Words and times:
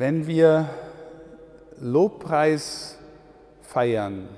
Wenn 0.00 0.26
wir 0.26 0.70
Lobpreis 1.78 2.96
feiern 3.60 4.30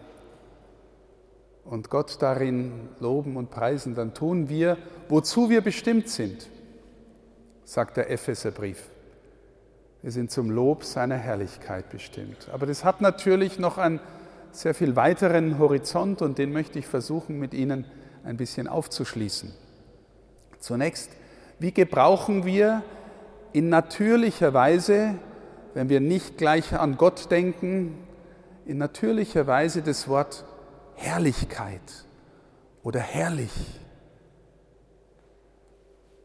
und 1.64 1.88
Gott 1.88 2.20
darin 2.20 2.88
loben 2.98 3.36
und 3.36 3.52
preisen, 3.52 3.94
dann 3.94 4.12
tun 4.12 4.48
wir, 4.48 4.76
wozu 5.08 5.50
wir 5.50 5.60
bestimmt 5.60 6.08
sind, 6.08 6.48
sagt 7.64 7.96
der 7.96 8.11
Epheserbrief. 8.11 8.88
Wir 10.02 10.11
sind 10.11 10.32
zum 10.32 10.50
Lob 10.50 10.82
seiner 10.82 11.14
Herrlichkeit 11.14 11.91
bestimmt. 11.91 12.49
Aber 12.53 12.67
das 12.67 12.83
hat 12.85 13.01
natürlich 13.01 13.61
noch 13.61 13.79
einen 13.79 14.01
sehr 14.51 14.75
viel 14.75 14.97
weiteren 14.97 15.61
Horizont 15.61 16.23
und 16.23 16.39
den 16.39 16.53
möchte 16.53 16.81
ich 16.81 16.89
versuchen 16.89 17.39
mit 17.39 17.55
Ihnen 17.55 17.85
ein 18.25 18.37
bisschen 18.37 18.67
aufzuschließen. 18.67 19.53
Zunächst, 20.59 21.13
wie 21.61 21.71
gebrauchen 21.71 22.45
wir 22.45 22.83
in 23.53 23.69
natürlicher 23.69 24.53
Weise, 24.55 25.15
wenn 25.75 25.89
wir 25.89 26.00
nicht 26.00 26.39
gleich 26.39 26.73
an 26.75 26.96
Gott 26.96 27.30
denken, 27.30 27.97
in 28.66 28.78
natürlicher 28.78 29.47
Weise 29.47 29.83
das 29.83 30.09
Wort 30.09 30.45
Herrlichkeit 30.95 32.05
oder 32.83 33.01
herrlich. 33.01 33.52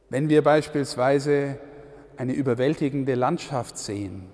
Wenn 0.09 0.29
wir 0.29 0.43
beispielsweise 0.43 1.57
eine 2.17 2.33
überwältigende 2.33 3.15
Landschaft 3.15 3.77
sehen, 3.77 4.29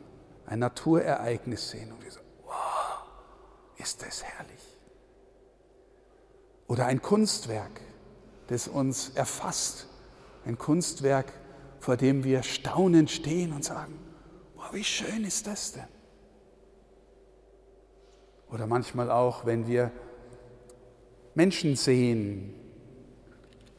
ein 0.46 0.60
Naturereignis 0.60 1.70
sehen 1.70 1.92
und 1.92 2.04
wir 2.04 2.12
sagen, 2.12 2.28
wow, 2.46 3.04
ist 3.78 4.06
das 4.06 4.24
herrlich. 4.24 4.54
Oder 6.68 6.86
ein 6.86 7.02
Kunstwerk, 7.02 7.82
das 8.48 8.68
uns 8.68 9.10
erfasst, 9.16 9.88
ein 10.46 10.58
Kunstwerk, 10.58 11.32
vor 11.80 11.98
dem 11.98 12.24
wir 12.24 12.44
staunend 12.44 13.12
stehen 13.12 13.52
und 13.54 13.64
sagen, 13.64 14.00
wie 14.74 14.84
schön 14.84 15.24
ist 15.24 15.48
das 15.48 15.74
denn? 15.74 15.84
Oder 18.50 18.68
manchmal 18.68 19.10
auch, 19.10 19.46
wenn 19.46 19.68
wir 19.68 19.92
Menschen 21.36 21.76
sehen 21.76 22.54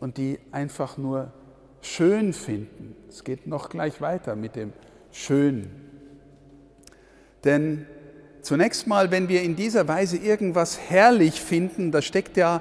und 0.01 0.17
die 0.17 0.39
einfach 0.51 0.97
nur 0.97 1.33
schön 1.81 2.33
finden. 2.33 2.97
Es 3.09 3.23
geht 3.23 3.47
noch 3.47 3.69
gleich 3.69 4.01
weiter 4.01 4.35
mit 4.37 4.57
dem 4.57 4.73
Schön. 5.13 5.71
Denn 7.45 7.87
zunächst 8.43 8.89
mal, 8.89 9.13
wenn 9.13 9.29
wir 9.29 9.43
in 9.43 9.55
dieser 9.55 9.87
Weise 9.87 10.17
irgendwas 10.17 10.81
herrlich 10.81 11.41
finden, 11.41 11.93
da 11.93 12.03
steckt 12.03 12.37
ja 12.37 12.61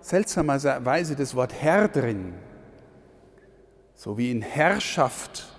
seltsamerweise 0.00 1.16
das 1.16 1.34
Wort 1.34 1.52
Herr 1.52 1.88
drin. 1.88 2.34
So 3.96 4.16
wie 4.16 4.30
in 4.30 4.40
Herrschaft 4.40 5.49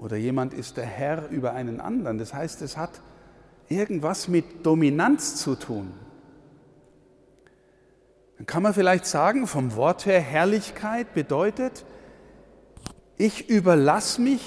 oder 0.00 0.16
jemand 0.16 0.54
ist 0.54 0.78
der 0.78 0.86
Herr 0.86 1.28
über 1.28 1.52
einen 1.52 1.78
anderen. 1.78 2.16
Das 2.16 2.32
heißt, 2.32 2.62
es 2.62 2.78
hat 2.78 3.02
irgendwas 3.68 4.28
mit 4.28 4.64
Dominanz 4.64 5.36
zu 5.36 5.54
tun. 5.56 5.92
Dann 8.38 8.46
kann 8.46 8.62
man 8.62 8.72
vielleicht 8.72 9.04
sagen, 9.04 9.46
vom 9.46 9.76
Wort 9.76 10.06
her 10.06 10.20
Herrlichkeit 10.20 11.12
bedeutet, 11.12 11.84
ich 13.18 13.50
überlasse 13.50 14.22
mich 14.22 14.40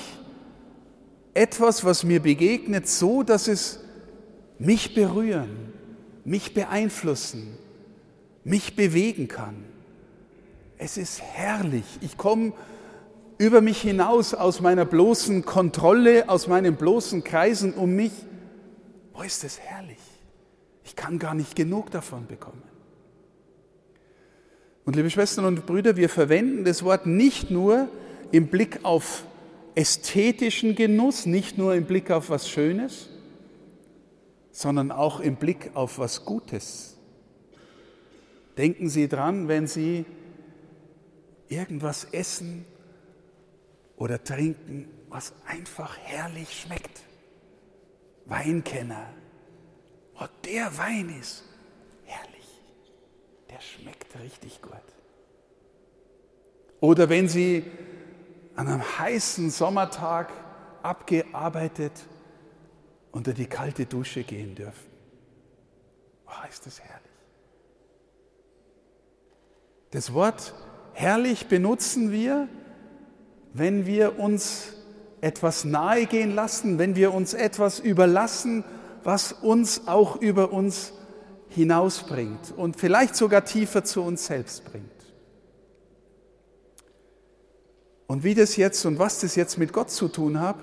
etwas, 1.35 1.85
was 1.85 2.03
mir 2.03 2.19
begegnet, 2.19 2.87
so, 2.87 3.21
dass 3.21 3.47
es 3.47 3.79
mich 4.57 4.95
berühren, 4.95 5.71
mich 6.25 6.55
beeinflussen, 6.55 7.59
mich 8.43 8.75
bewegen 8.75 9.27
kann. 9.27 9.63
Es 10.79 10.97
ist 10.97 11.21
herrlich. 11.21 11.85
Ich 12.01 12.17
komme 12.17 12.53
über 13.43 13.59
mich 13.59 13.81
hinaus 13.81 14.33
aus 14.33 14.61
meiner 14.61 14.85
bloßen 14.85 15.43
Kontrolle, 15.43 16.29
aus 16.29 16.47
meinen 16.47 16.77
bloßen 16.77 17.25
Kreisen 17.25 17.73
um 17.73 17.93
mich. 17.93 18.13
Wo 19.13 19.21
ist 19.21 19.43
es 19.43 19.59
herrlich? 19.59 19.99
Ich 20.85 20.95
kann 20.95 21.19
gar 21.19 21.33
nicht 21.33 21.53
genug 21.53 21.91
davon 21.91 22.25
bekommen. 22.25 22.63
Und 24.85 24.95
liebe 24.95 25.09
Schwestern 25.09 25.43
und 25.43 25.65
Brüder, 25.65 25.97
wir 25.97 26.07
verwenden 26.07 26.63
das 26.63 26.83
Wort 26.83 27.05
nicht 27.05 27.51
nur 27.51 27.89
im 28.31 28.47
Blick 28.47 28.79
auf 28.83 29.25
ästhetischen 29.75 30.75
Genuss, 30.75 31.25
nicht 31.25 31.57
nur 31.57 31.75
im 31.75 31.83
Blick 31.83 32.11
auf 32.11 32.29
was 32.29 32.49
Schönes, 32.49 33.09
sondern 34.51 34.89
auch 34.89 35.19
im 35.19 35.35
Blick 35.35 35.71
auf 35.73 35.99
was 35.99 36.23
Gutes. 36.23 36.97
Denken 38.57 38.87
Sie 38.87 39.09
dran, 39.09 39.49
wenn 39.49 39.67
Sie 39.67 40.05
irgendwas 41.49 42.05
essen 42.05 42.65
oder 43.97 44.23
trinken, 44.23 44.89
was 45.09 45.33
einfach 45.45 45.97
herrlich 45.97 46.61
schmeckt. 46.61 47.01
Weinkenner. 48.25 49.13
Oh, 50.19 50.27
der 50.45 50.77
Wein 50.77 51.09
ist 51.19 51.43
der 53.53 53.61
schmeckt 53.61 54.19
richtig 54.19 54.61
gut. 54.61 54.71
Oder 56.79 57.09
wenn 57.09 57.29
Sie 57.29 57.63
an 58.55 58.67
einem 58.67 58.99
heißen 58.99 59.49
Sommertag 59.49 60.31
abgearbeitet 60.81 61.93
unter 63.11 63.33
die 63.33 63.45
kalte 63.45 63.85
Dusche 63.85 64.23
gehen 64.23 64.55
dürfen. 64.55 64.91
Oh, 66.27 66.47
ist 66.49 66.65
das 66.65 66.79
herrlich. 66.81 66.99
Das 69.91 70.13
Wort 70.13 70.53
herrlich 70.93 71.47
benutzen 71.47 72.11
wir, 72.11 72.47
wenn 73.53 73.85
wir 73.85 74.19
uns 74.19 74.73
etwas 75.21 75.63
nahegehen 75.63 76.35
lassen, 76.35 76.79
wenn 76.79 76.95
wir 76.95 77.13
uns 77.13 77.33
etwas 77.33 77.79
überlassen, 77.79 78.63
was 79.03 79.31
uns 79.31 79.87
auch 79.87 80.17
über 80.17 80.51
uns 80.51 80.93
hinausbringt 81.49 82.53
und 82.55 82.77
vielleicht 82.77 83.15
sogar 83.15 83.45
tiefer 83.45 83.83
zu 83.83 84.01
uns 84.01 84.25
selbst 84.25 84.65
bringt. 84.65 84.89
Und 88.07 88.23
wie 88.23 88.33
das 88.33 88.57
jetzt 88.57 88.85
und 88.85 88.99
was 88.99 89.21
das 89.21 89.35
jetzt 89.35 89.57
mit 89.57 89.71
Gott 89.71 89.89
zu 89.89 90.07
tun 90.07 90.39
hat, 90.39 90.57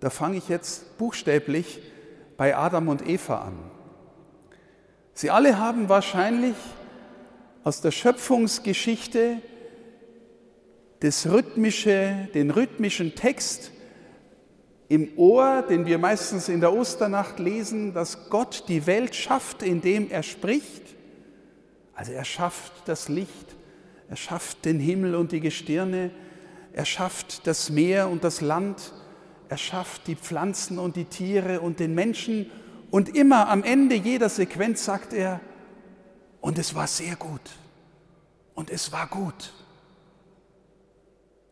da 0.00 0.10
fange 0.10 0.36
ich 0.36 0.48
jetzt 0.48 0.96
buchstäblich 0.98 1.82
bei 2.36 2.56
Adam 2.56 2.88
und 2.88 3.06
Eva 3.06 3.42
an. 3.42 3.58
Sie 5.14 5.30
alle 5.30 5.58
haben 5.58 5.88
wahrscheinlich 5.88 6.56
aus 7.62 7.80
der 7.80 7.90
Schöpfungsgeschichte 7.90 9.40
das 11.04 11.30
rhythmische, 11.30 12.30
den 12.32 12.50
rhythmischen 12.50 13.14
Text 13.14 13.72
im 14.88 15.10
Ohr, 15.18 15.60
den 15.60 15.84
wir 15.84 15.98
meistens 15.98 16.48
in 16.48 16.60
der 16.60 16.72
Osternacht 16.72 17.38
lesen, 17.38 17.92
dass 17.92 18.30
Gott 18.30 18.64
die 18.68 18.86
Welt 18.86 19.14
schafft, 19.14 19.62
indem 19.62 20.10
er 20.10 20.22
spricht. 20.22 20.82
Also 21.94 22.12
er 22.12 22.24
schafft 22.24 22.72
das 22.86 23.10
Licht, 23.10 23.54
er 24.08 24.16
schafft 24.16 24.64
den 24.64 24.80
Himmel 24.80 25.14
und 25.14 25.32
die 25.32 25.40
Gestirne, 25.40 26.10
er 26.72 26.86
schafft 26.86 27.46
das 27.46 27.68
Meer 27.68 28.08
und 28.08 28.24
das 28.24 28.40
Land, 28.40 28.94
er 29.50 29.58
schafft 29.58 30.06
die 30.06 30.16
Pflanzen 30.16 30.78
und 30.78 30.96
die 30.96 31.04
Tiere 31.04 31.60
und 31.60 31.80
den 31.80 31.94
Menschen. 31.94 32.50
Und 32.90 33.14
immer 33.14 33.50
am 33.50 33.62
Ende 33.62 33.94
jeder 33.94 34.30
Sequenz 34.30 34.86
sagt 34.86 35.12
er, 35.12 35.40
und 36.40 36.58
es 36.58 36.74
war 36.74 36.86
sehr 36.86 37.16
gut. 37.16 37.42
Und 38.54 38.70
es 38.70 38.90
war 38.90 39.06
gut. 39.06 39.52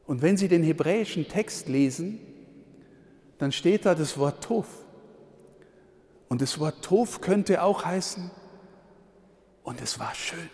Und 0.07 0.23
wenn 0.23 0.37
Sie 0.37 0.49
den 0.49 0.63
hebräischen 0.63 1.29
Text 1.29 1.69
lesen, 1.69 2.21
dann 3.39 3.53
steht 3.53 3.87
da 3.87 3.95
das 3.95 4.19
Wort 4.19 4.43
Tof. 4.45 4.67
Und 6.29 6.41
das 6.41 6.59
Wort 6.59 6.85
Tof 6.85 7.21
könnte 7.21 7.63
auch 7.63 7.85
heißen, 7.85 8.31
und 9.65 9.81
es 9.81 9.99
war 9.99 10.15
schön. 10.15 10.51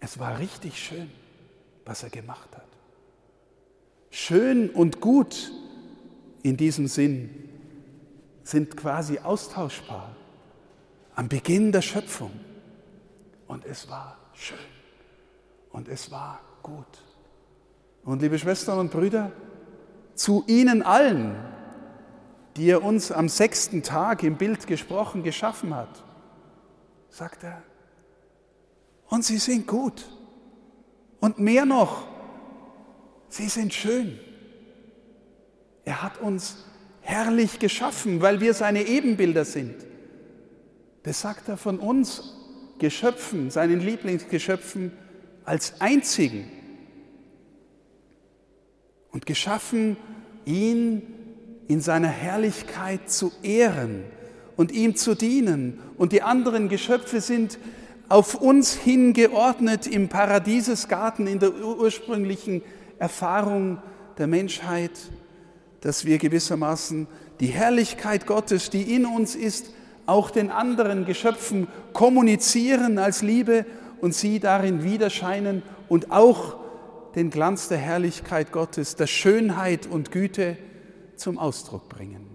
Es 0.00 0.18
war 0.18 0.38
richtig 0.38 0.78
schön, 0.78 1.10
was 1.84 2.02
er 2.02 2.10
gemacht 2.10 2.50
hat. 2.54 2.66
Schön 4.10 4.70
und 4.70 5.00
gut 5.00 5.50
in 6.42 6.56
diesem 6.56 6.86
Sinn 6.86 7.48
sind 8.42 8.76
quasi 8.76 9.18
austauschbar 9.18 10.14
am 11.14 11.28
Beginn 11.28 11.72
der 11.72 11.82
Schöpfung. 11.82 12.32
Und 13.46 13.64
es 13.64 13.88
war 13.88 14.18
schön 14.34 14.58
und 15.70 15.88
es 15.88 16.10
war 16.10 16.40
gut. 16.62 17.03
Und 18.04 18.22
liebe 18.22 18.38
Schwestern 18.38 18.78
und 18.78 18.90
Brüder, 18.90 19.32
zu 20.14 20.44
ihnen 20.46 20.82
allen, 20.82 21.34
die 22.56 22.68
er 22.68 22.84
uns 22.84 23.10
am 23.10 23.28
sechsten 23.28 23.82
Tag 23.82 24.22
im 24.22 24.36
Bild 24.36 24.66
gesprochen 24.66 25.22
geschaffen 25.22 25.74
hat, 25.74 26.04
sagt 27.08 27.44
er, 27.44 27.62
und 29.08 29.24
sie 29.24 29.38
sind 29.38 29.66
gut. 29.66 30.06
Und 31.20 31.38
mehr 31.38 31.64
noch, 31.64 32.06
sie 33.28 33.48
sind 33.48 33.72
schön. 33.72 34.18
Er 35.84 36.02
hat 36.02 36.18
uns 36.20 36.64
herrlich 37.00 37.58
geschaffen, 37.58 38.20
weil 38.22 38.40
wir 38.40 38.54
seine 38.54 38.82
Ebenbilder 38.82 39.44
sind. 39.44 39.74
Das 41.02 41.20
sagt 41.20 41.48
er 41.48 41.56
von 41.56 41.78
uns 41.78 42.34
Geschöpfen, 42.78 43.50
seinen 43.50 43.80
Lieblingsgeschöpfen, 43.80 44.92
als 45.44 45.80
einzigen 45.80 46.50
und 49.14 49.26
geschaffen 49.26 49.96
ihn 50.44 51.02
in 51.68 51.80
seiner 51.80 52.08
Herrlichkeit 52.08 53.08
zu 53.08 53.32
ehren 53.42 54.02
und 54.56 54.72
ihm 54.72 54.96
zu 54.96 55.14
dienen. 55.14 55.78
Und 55.96 56.12
die 56.12 56.22
anderen 56.22 56.68
Geschöpfe 56.68 57.20
sind 57.20 57.58
auf 58.08 58.34
uns 58.34 58.74
hingeordnet 58.74 59.86
im 59.86 60.08
Paradiesesgarten, 60.08 61.28
in 61.28 61.38
der 61.38 61.54
ursprünglichen 61.54 62.62
Erfahrung 62.98 63.78
der 64.18 64.26
Menschheit, 64.26 64.90
dass 65.80 66.04
wir 66.04 66.18
gewissermaßen 66.18 67.06
die 67.38 67.46
Herrlichkeit 67.46 68.26
Gottes, 68.26 68.68
die 68.68 68.94
in 68.94 69.06
uns 69.06 69.36
ist, 69.36 69.70
auch 70.06 70.30
den 70.30 70.50
anderen 70.50 71.06
Geschöpfen 71.06 71.68
kommunizieren 71.92 72.98
als 72.98 73.22
Liebe 73.22 73.64
und 74.00 74.12
sie 74.12 74.40
darin 74.40 74.82
widerscheinen 74.82 75.62
und 75.88 76.10
auch 76.10 76.63
den 77.14 77.30
Glanz 77.30 77.68
der 77.68 77.78
Herrlichkeit 77.78 78.52
Gottes, 78.52 78.96
der 78.96 79.06
Schönheit 79.06 79.86
und 79.86 80.10
Güte 80.10 80.56
zum 81.16 81.38
Ausdruck 81.38 81.88
bringen. 81.88 82.26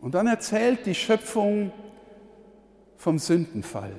Und 0.00 0.14
dann 0.14 0.26
erzählt 0.26 0.86
die 0.86 0.94
Schöpfung 0.94 1.72
vom 2.96 3.18
Sündenfall 3.18 3.94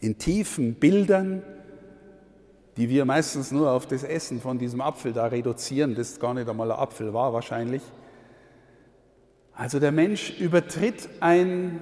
in 0.00 0.18
tiefen 0.18 0.74
Bildern, 0.74 1.42
die 2.76 2.88
wir 2.88 3.04
meistens 3.04 3.52
nur 3.52 3.70
auf 3.70 3.86
das 3.86 4.02
Essen 4.02 4.40
von 4.40 4.58
diesem 4.58 4.80
Apfel 4.80 5.12
da 5.12 5.26
reduzieren, 5.26 5.94
das 5.94 6.20
gar 6.20 6.34
nicht 6.34 6.48
einmal 6.48 6.70
ein 6.70 6.78
Apfel 6.78 7.14
war 7.14 7.32
wahrscheinlich. 7.32 7.82
Also 9.54 9.78
der 9.78 9.92
Mensch 9.92 10.38
übertritt 10.40 11.08
ein, 11.20 11.80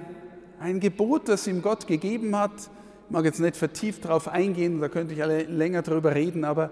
ein 0.59 0.79
Gebot, 0.79 1.27
das 1.27 1.47
ihm 1.47 1.61
Gott 1.61 1.87
gegeben 1.87 2.35
hat. 2.37 2.69
Mag 3.09 3.25
jetzt 3.25 3.39
nicht 3.39 3.57
vertieft 3.57 4.05
darauf 4.05 4.27
eingehen, 4.27 4.81
da 4.81 4.89
könnte 4.89 5.13
ich 5.13 5.21
alle 5.21 5.43
länger 5.43 5.81
darüber 5.81 6.15
reden, 6.15 6.45
aber 6.45 6.71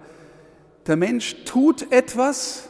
der 0.87 0.95
Mensch 0.95 1.43
tut 1.45 1.91
etwas, 1.91 2.69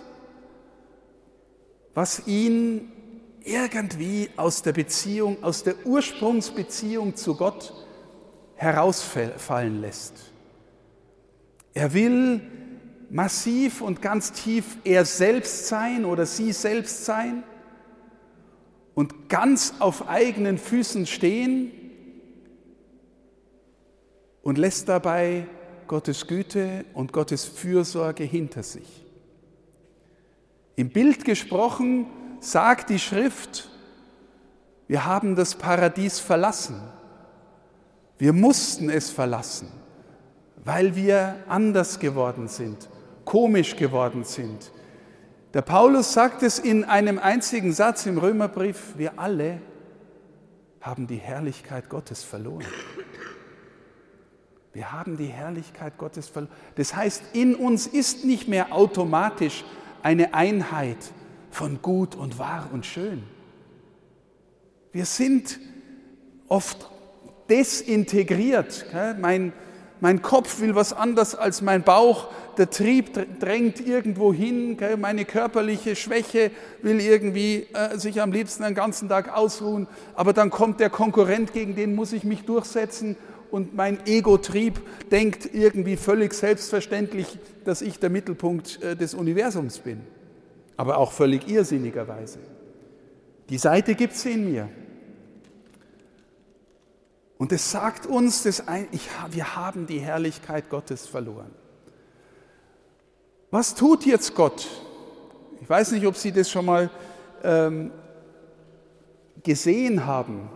was 1.94 2.28
ihn 2.28 2.92
irgendwie 3.44 4.30
aus 4.36 4.62
der 4.62 4.74
Beziehung, 4.74 5.44
aus 5.44 5.63
der 5.63 5.86
Ursprungsbeziehung 5.86 7.16
zu 7.16 7.36
Gott 7.36 7.74
herausfallen 8.56 9.81
lässt. 9.81 10.14
Er 11.74 11.94
will 11.94 12.42
massiv 13.10 13.81
und 13.81 14.02
ganz 14.02 14.31
tief 14.31 14.78
er 14.84 15.06
selbst 15.06 15.68
sein 15.68 16.06
oder 16.06 16.25
sie 16.25 16.52
selbst 16.52 17.06
sein 17.06 17.44
und 18.94 19.30
ganz 19.30 19.75
auf 19.80 20.07
eigenen 20.07 20.57
Füßen 20.57 21.06
stehen 21.06 21.72
und 24.44 24.58
lässt 24.58 24.90
dabei 24.90 25.48
Gottes 25.88 26.28
Güte 26.28 26.86
und 26.94 27.14
Gottes 27.14 27.46
Fürsorge 27.46 28.24
hinter 28.24 28.64
sich. 28.64 29.06
Im 30.76 30.90
Bild 30.90 31.26
gesprochen 31.26 32.08
sagt 32.40 32.90
die 32.90 33.00
Schrift, 33.00 33.70
wir 34.88 35.06
haben 35.06 35.36
das 35.36 35.56
Paradies 35.56 36.20
verlassen. 36.20 36.82
Wir 38.18 38.34
mussten 38.34 38.90
es 38.90 39.10
verlassen, 39.10 39.72
weil 40.64 40.96
wir 40.96 41.36
anders 41.48 42.00
geworden 42.00 42.48
sind, 42.48 42.90
komisch 43.26 43.76
geworden 43.76 44.24
sind, 44.24 44.72
der 45.54 45.62
Paulus 45.62 46.14
sagt 46.14 46.44
es 46.44 46.60
in 46.60 46.86
einem 46.86 47.20
einzigen 47.20 47.74
Satz 47.74 48.06
im 48.06 48.18
Römerbrief, 48.18 48.94
wir 48.96 49.20
alle 49.20 49.60
haben 50.80 51.08
die 51.08 51.18
Herrlichkeit 51.18 51.90
Gottes 51.90 52.24
verloren. 52.24 52.66
Wir 54.73 54.91
haben 54.91 55.18
die 55.18 55.27
Herrlichkeit 55.27 55.97
Gottes 55.97 56.29
verloren. 56.29 56.53
Das 56.75 56.95
heißt, 56.95 57.23
in 57.33 57.56
uns 57.56 57.88
ist 57.88 58.23
nicht 58.23 58.47
mehr 58.47 58.73
automatisch 58.73 59.65
eine 60.01 60.33
Einheit 60.33 60.97
von 61.50 61.81
gut 61.81 62.15
und 62.15 62.39
wahr 62.39 62.69
und 62.71 62.85
schön. 62.85 63.23
Wir 64.94 65.06
sind 65.06 65.59
oft 66.47 66.89
desintegriert. 67.50 68.85
Mein, 69.19 69.51
mein 70.00 70.21
Kopf 70.21 70.62
will 70.62 70.73
was 70.73 70.94
anderes 70.94 71.35
als 71.35 71.62
mein 71.62 71.83
Bauch 71.83 72.29
der 72.57 72.69
Trieb 72.69 73.39
drängt 73.39 73.85
irgendwo 73.85 74.33
hin, 74.33 74.77
meine 75.00 75.25
körperliche 75.25 75.95
Schwäche 75.95 76.51
will 76.81 77.00
irgendwie 77.00 77.68
äh, 77.73 77.97
sich 77.97 78.21
am 78.21 78.31
liebsten 78.31 78.63
den 78.63 78.75
ganzen 78.75 79.07
Tag 79.07 79.35
ausruhen, 79.35 79.88
aber 80.15 80.33
dann 80.33 80.50
kommt 80.50 80.81
der 80.81 80.89
Konkurrent, 80.89 81.53
gegen 81.53 81.75
den 81.75 81.95
muss 81.95 82.12
ich 82.12 82.25
mich 82.25 82.44
durchsetzen 82.44 83.15
und 83.51 83.75
mein 83.75 84.06
Ego-Trieb 84.07 84.81
denkt 85.09 85.53
irgendwie 85.53 85.98
völlig 85.98 86.33
selbstverständlich, 86.33 87.38
dass 87.65 87.81
ich 87.81 88.00
der 88.00 88.09
Mittelpunkt 88.09 88.81
äh, 88.81 88.95
des 88.95 89.13
Universums 89.13 89.80
bin, 89.80 90.01
aber 90.77 90.98
auch 90.98 91.12
völlig 91.12 91.48
irrsinnigerweise. 91.48 92.39
Die 93.50 93.57
Seite 93.57 93.95
gibt 93.95 94.13
es 94.13 94.25
in 94.25 94.50
mir. 94.50 94.69
Und 97.38 97.51
es 97.51 97.71
sagt 97.71 98.06
uns, 98.06 98.44
dass 98.44 98.63
wir 99.31 99.56
haben 99.56 99.88
die 99.88 100.00
Herrlichkeit 100.00 100.69
Gottes 100.69 101.07
verloren. 101.07 101.51
Was 103.50 103.75
tut 103.75 104.06
jetzt 104.06 104.36
Gott? 104.36 104.68
Ich 105.59 105.69
weiß 105.69 105.92
nicht, 105.92 106.06
ob 106.06 106.15
Sie 106.15 106.31
das 106.31 106.50
schon 106.50 106.65
mal 106.65 106.89
ähm, 107.44 107.92
gesehen 109.44 110.06
haben. 110.06 110.50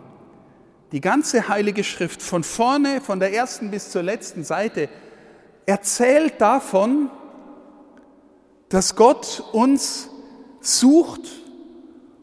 Die 0.92 1.00
ganze 1.00 1.48
Heilige 1.48 1.82
Schrift 1.82 2.22
von 2.22 2.44
vorne, 2.44 3.00
von 3.00 3.18
der 3.18 3.32
ersten 3.34 3.70
bis 3.70 3.90
zur 3.90 4.02
letzten 4.02 4.44
Seite, 4.44 4.88
erzählt 5.66 6.40
davon, 6.40 7.10
dass 8.68 8.94
Gott 8.94 9.42
uns 9.52 10.08
sucht 10.60 11.28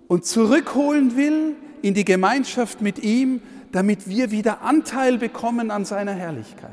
und 0.07 0.25
zurückholen 0.25 1.17
will 1.17 1.55
in 1.81 1.93
die 1.93 2.05
Gemeinschaft 2.05 2.81
mit 2.81 2.99
ihm, 2.99 3.41
damit 3.71 4.07
wir 4.07 4.31
wieder 4.31 4.61
Anteil 4.61 5.17
bekommen 5.17 5.71
an 5.71 5.83
seiner 5.83 6.13
Herrlichkeit. 6.13 6.71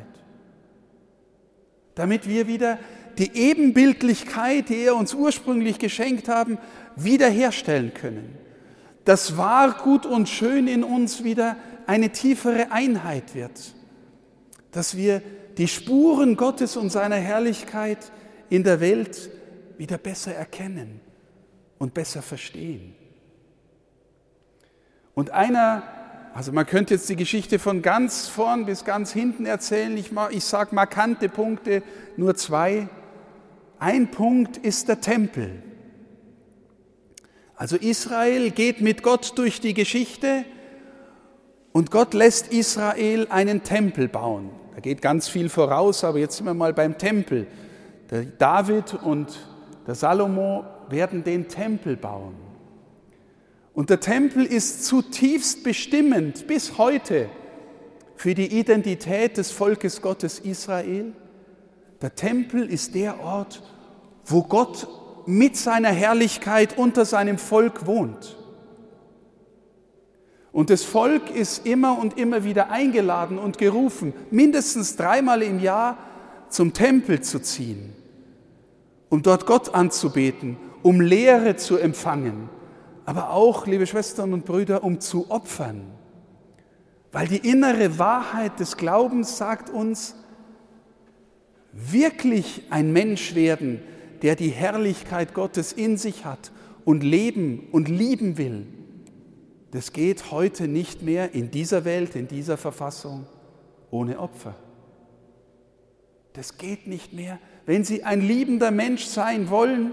Damit 1.95 2.29
wir 2.29 2.47
wieder 2.47 2.79
die 3.19 3.35
Ebenbildlichkeit, 3.35 4.69
die 4.69 4.83
er 4.83 4.97
uns 4.97 5.15
ursprünglich 5.15 5.79
geschenkt 5.79 6.29
haben, 6.29 6.59
wiederherstellen 6.97 7.93
können. 7.95 8.39
Das 9.05 9.37
wahr, 9.37 9.79
gut 9.83 10.07
und 10.07 10.29
schön 10.29 10.69
in 10.69 10.85
uns 10.85 11.25
wieder 11.25 11.57
eine 11.91 12.11
tiefere 12.11 12.71
Einheit 12.71 13.35
wird. 13.35 13.75
Dass 14.71 14.97
wir 14.97 15.23
die 15.59 15.67
Spuren 15.67 16.37
Gottes 16.37 16.77
und 16.77 16.91
seiner 16.91 17.17
Herrlichkeit 17.17 18.13
in 18.49 18.63
der 18.63 18.81
Welt 18.81 19.29
wieder 19.77 19.99
besser 19.99 20.33
erkennen 20.33 21.01
und 21.79 21.93
besser 21.93 22.23
verstehen. 22.23 22.95
Und 25.15 25.31
einer, 25.31 25.83
also 26.33 26.53
man 26.53 26.65
könnte 26.65 26.95
jetzt 26.95 27.09
die 27.09 27.17
Geschichte 27.17 27.59
von 27.59 27.83
ganz 27.83 28.29
vorn 28.29 28.67
bis 28.67 28.85
ganz 28.85 29.13
hinten 29.13 29.45
erzählen, 29.45 29.97
ich, 29.97 30.13
ich 30.31 30.45
sage 30.45 30.73
markante 30.73 31.29
Punkte, 31.29 31.83
nur 32.17 32.37
zwei. 32.37 32.89
Ein 33.81 34.13
Punkt 34.13 34.59
ist 34.59 34.87
der 34.87 35.01
Tempel. 35.01 35.61
Also 37.57 37.75
Israel 37.75 38.53
geht 38.53 38.81
mit 38.81 39.03
Gott 39.03 39.37
durch 39.37 39.61
die 39.61 39.75
Geschichte 39.75 40.45
und 41.73 41.91
Gott 41.91 42.15
lässt 42.15 42.49
Israel 42.49 43.27
einen 43.31 43.63
Tempel 43.63 44.09
bauen. 44.09 44.51
Da 44.75 44.81
geht 44.81 45.03
ganz 45.03 45.29
viel 45.29 45.49
voraus, 45.49 46.05
aber 46.05 46.19
jetzt 46.19 46.37
sind 46.37 46.47
wir 46.47 46.55
mal 46.55 46.73
beim 46.73 46.99
Tempel. 46.99 47.47
Der 48.11 48.23
David 48.23 48.95
und 48.95 49.49
der 49.87 49.95
Salomo 49.95 50.65
werden 50.89 51.25
den 51.25 51.49
Tempel 51.49 51.97
bauen. 51.97 52.35
Und 53.73 53.91
der 53.91 54.01
Tempel 54.01 54.45
ist 54.45 54.85
zutiefst 54.85 55.63
bestimmend 55.63 56.47
bis 56.47 56.77
heute 56.77 57.29
für 58.17 58.35
die 58.35 58.59
Identität 58.59 59.37
des 59.37 59.51
Volkes 59.53 60.03
Gottes 60.03 60.41
Israel 60.41 61.13
der 62.03 62.15
Tempel 62.15 62.67
ist 62.67 62.95
der 62.95 63.21
Ort, 63.21 63.63
wo 64.25 64.43
Gott 64.43 64.89
mit 65.27 65.57
seiner 65.57 65.91
Herrlichkeit 65.91 66.79
unter 66.79 67.05
seinem 67.05 67.37
Volk 67.37 67.87
wohnt. 67.87 68.37
Und 70.53 70.71
das 70.71 70.83
Volk 70.83 71.31
ist 71.31 71.67
immer 71.67 71.99
und 71.99 72.19
immer 72.19 72.45
wieder 72.45 72.71
eingeladen 72.71 73.39
und 73.39 73.59
gerufen, 73.59 74.13
mindestens 74.31 74.97
dreimal 74.97 75.43
im 75.43 75.61
Jahr 75.61 75.97
zum 76.49 76.73
Tempel 76.73 77.21
zu 77.21 77.41
ziehen, 77.41 77.93
um 79.09 79.23
dort 79.23 79.47
Gott 79.47 79.75
anzubeten, 79.75 80.57
um 80.83 81.01
Lehre 81.01 81.57
zu 81.57 81.77
empfangen, 81.77 82.49
aber 83.05 83.31
auch, 83.31 83.67
liebe 83.67 83.87
Schwestern 83.87 84.33
und 84.33 84.45
Brüder, 84.45 84.83
um 84.83 85.01
zu 85.01 85.31
opfern. 85.31 85.83
Weil 87.13 87.29
die 87.29 87.49
innere 87.49 87.99
Wahrheit 87.99 88.61
des 88.61 88.77
Glaubens 88.77 89.37
sagt 89.37 89.71
uns, 89.71 90.15
wirklich 91.73 92.63
ein 92.71 92.93
Mensch 92.93 93.35
werden, 93.35 93.81
der 94.23 94.37
die 94.37 94.51
Herrlichkeit 94.51 95.35
Gottes 95.35 95.73
in 95.73 95.97
sich 95.97 96.25
hat 96.25 96.53
und 96.85 97.03
leben 97.03 97.69
und 97.73 97.89
lieben 97.89 98.39
will, 98.39 98.67
das 99.71 99.93
geht 99.93 100.31
heute 100.31 100.69
nicht 100.69 101.03
mehr 101.03 101.35
in 101.35 101.51
dieser 101.51 101.85
Welt, 101.85 102.17
in 102.17 102.29
dieser 102.29 102.57
Verfassung 102.57 103.27
ohne 103.91 104.19
Opfer. 104.19 104.55
Das 106.33 106.59
geht 106.59 106.87
nicht 106.87 107.13
mehr. 107.13 107.39
Wenn 107.67 107.85
Sie 107.85 108.03
ein 108.05 108.21
liebender 108.21 108.71
Mensch 108.71 109.05
sein 109.05 109.51
wollen, 109.51 109.93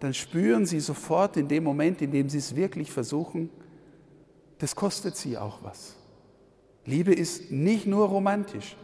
dann 0.00 0.14
spüren 0.14 0.66
sie 0.66 0.80
sofort 0.80 1.36
in 1.36 1.48
dem 1.48 1.64
Moment, 1.64 2.00
in 2.02 2.10
dem 2.10 2.28
sie 2.28 2.38
es 2.38 2.54
wirklich 2.54 2.92
versuchen, 2.92 3.50
das 4.58 4.74
kostet 4.76 5.16
sie 5.16 5.36
auch 5.38 5.62
was. 5.62 5.96
Liebe 6.84 7.12
ist 7.12 7.50
nicht 7.50 7.86
nur 7.86 8.08
romantisch. 8.08 8.76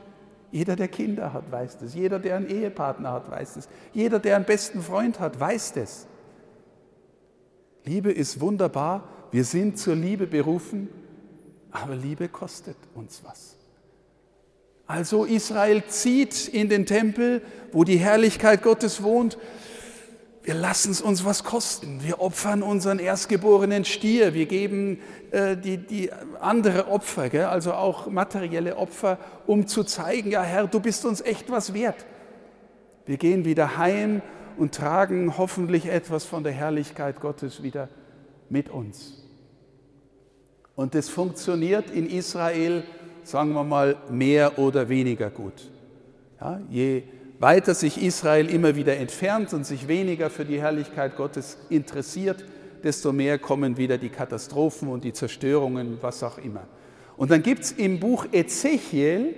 Jeder, 0.50 0.76
der 0.76 0.88
Kinder 0.88 1.33
hat, 1.33 1.50
weiß 1.50 1.78
das. 1.78 1.95
Jeder, 1.95 2.19
der 2.19 2.37
einen 2.37 2.49
Ehepartner 2.49 3.12
hat, 3.12 3.31
weiß 3.31 3.54
das. 3.54 3.69
Jeder, 3.93 4.21
der 4.21 4.37
einen 4.37 4.45
besten 4.45 4.83
Freund 4.83 5.19
hat, 5.19 5.38
weiß 5.40 5.73
das. 5.73 6.07
Liebe 7.85 8.12
ist 8.12 8.40
wunderbar. 8.40 9.09
Wir 9.35 9.43
sind 9.43 9.81
zur 9.81 9.97
Liebe 9.97 10.29
berufen, 10.29 10.88
aber 11.73 11.97
Liebe 11.97 12.29
kostet 12.29 12.76
uns 12.95 13.21
was. 13.25 13.57
Also 14.87 15.25
Israel 15.25 15.83
zieht 15.88 16.47
in 16.47 16.69
den 16.69 16.87
Tempel, 16.87 17.43
wo 17.73 17.83
die 17.83 17.97
Herrlichkeit 17.97 18.62
Gottes 18.62 19.03
wohnt. 19.03 19.37
Wir 20.45 20.55
lassen 20.55 20.93
es 20.93 21.00
uns 21.00 21.25
was 21.25 21.43
kosten. 21.43 21.99
Wir 22.05 22.21
opfern 22.21 22.62
unseren 22.62 23.00
erstgeborenen 23.00 23.85
Stier. 23.85 24.35
Wir 24.35 24.47
geben 24.47 25.00
äh, 25.33 25.57
die, 25.57 25.79
die 25.79 26.12
andere 26.38 26.87
Opfer, 26.87 27.29
gell? 27.29 27.47
also 27.47 27.73
auch 27.73 28.07
materielle 28.07 28.76
Opfer, 28.76 29.19
um 29.49 29.67
zu 29.67 29.83
zeigen, 29.83 30.31
ja 30.31 30.45
Herr, 30.45 30.69
du 30.69 30.79
bist 30.79 31.05
uns 31.05 31.21
echt 31.21 31.50
was 31.50 31.75
wert. 31.75 32.07
Wir 33.05 33.17
gehen 33.17 33.45
wieder 33.45 33.79
heim 33.79 34.23
und 34.57 34.76
tragen 34.76 35.37
hoffentlich 35.37 35.87
etwas 35.87 36.25
von 36.25 36.45
der 36.45 36.53
Herrlichkeit 36.53 37.21
Gottes 37.21 37.64
wieder 37.64 37.88
mit 38.49 38.69
uns. 38.69 39.24
Und 40.76 40.95
es 40.95 41.09
funktioniert 41.09 41.90
in 41.90 42.09
Israel 42.09 42.83
sagen 43.25 43.52
wir 43.52 43.64
mal, 43.64 43.97
mehr 44.11 44.59
oder 44.59 44.88
weniger 44.88 45.31
gut. 45.31 45.71
Ja, 46.40 46.61
je 46.71 47.02
weiter 47.38 47.75
sich 47.75 48.02
Israel 48.02 48.49
immer 48.49 48.76
wieder 48.76 48.97
entfernt 48.97 49.52
und 49.52 49.66
sich 49.66 49.88
weniger 49.88 50.31
für 50.31 50.45
die 50.45 50.61
Herrlichkeit 50.61 51.16
Gottes 51.16 51.59
interessiert, 51.69 52.45
desto 52.83 53.12
mehr 53.12 53.38
kommen 53.38 53.76
wieder 53.76 53.99
die 53.99 54.11
Katastrophen 54.11 54.88
und 54.88 55.04
die 55.04 55.12
Zerstörungen, 55.12 55.99
was 56.00 56.23
auch 56.23 56.38
immer. 56.38 56.66
Und 57.16 57.31
dann 57.31 57.43
gibt 57.43 57.64
es 57.64 57.73
im 57.73 57.99
Buch 57.99 58.26
Ezechiel 58.33 59.35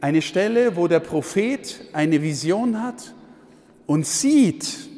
eine 0.00 0.22
Stelle, 0.22 0.76
wo 0.76 0.88
der 0.88 1.00
Prophet 1.00 1.80
eine 1.92 2.22
Vision 2.22 2.82
hat 2.82 3.14
und 3.86 4.06
sieht, 4.06 4.88